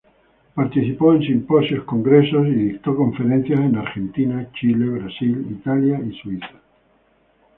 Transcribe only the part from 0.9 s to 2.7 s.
en simposios, congresos y